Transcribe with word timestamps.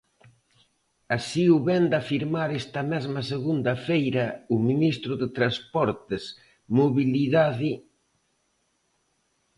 Así 1.15 1.43
o 1.55 1.57
vén 1.67 1.83
de 1.91 1.97
afirmar 2.01 2.49
esta 2.61 2.81
mesma 2.93 3.21
segunda 3.31 3.73
feira 3.87 4.25
o 4.53 4.57
ministro 4.69 5.11
de 5.21 5.27
Transportes, 5.37 6.23
Mobilidade. 6.79 7.71